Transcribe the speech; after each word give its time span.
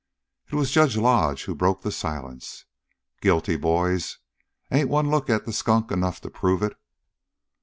It 0.51 0.55
was 0.55 0.71
Judge 0.71 0.97
Lodge 0.97 1.43
who 1.43 1.53
broke 1.53 1.83
the 1.83 1.91
silence. 1.91 2.65
"Guilty, 3.21 3.55
boys. 3.55 4.17
Ain't 4.71 4.89
one 4.89 5.11
look 5.11 5.29
at 5.29 5.45
the 5.45 5.53
skunk 5.53 5.91
enough 5.91 6.19
to 6.21 6.31
prove 6.31 6.63
it?" 6.63 6.75